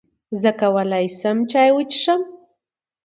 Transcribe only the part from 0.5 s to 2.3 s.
کولای شم چای وڅښم؟